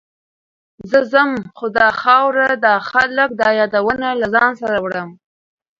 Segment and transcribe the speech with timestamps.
[0.89, 5.09] زه ځم، خو دا خاوره، دا خلک، دا یادونه له ځان سره وړم.